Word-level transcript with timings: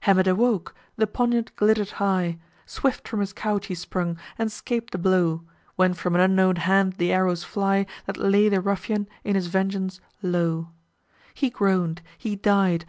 Hamet 0.00 0.26
awoke! 0.26 0.74
the 0.96 1.06
poignard 1.06 1.54
glitter'd 1.56 1.90
high! 2.00 2.38
Swift 2.64 3.06
from 3.06 3.20
his 3.20 3.34
couch 3.34 3.66
he 3.66 3.74
sprung, 3.74 4.16
and 4.38 4.50
'scap'd 4.50 4.92
the 4.92 4.96
blow; 4.98 5.42
When 5.76 5.92
from 5.92 6.14
an 6.14 6.22
unknown 6.22 6.56
hand 6.56 6.94
the 6.94 7.12
arrows 7.12 7.44
fly, 7.44 7.84
That 8.06 8.16
lay 8.16 8.48
the 8.48 8.62
ruffian, 8.62 9.06
in 9.24 9.34
his 9.34 9.48
vengeance, 9.48 10.00
low. 10.22 10.70
He 11.34 11.50
groan'd, 11.50 12.00
he 12.16 12.34
died! 12.34 12.82